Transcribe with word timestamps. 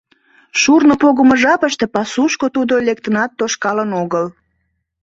Шурно 0.61 0.93
погымо 1.01 1.35
жапыште 1.41 1.85
пасушко 1.93 2.47
тудо 2.55 2.73
лектынат 2.87 3.31
тошкалын 3.39 3.91
огыл. 4.03 4.25